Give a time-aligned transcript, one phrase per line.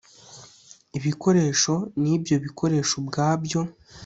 [0.97, 3.61] ibikoresho n’ibyo bikoresho ubwabyo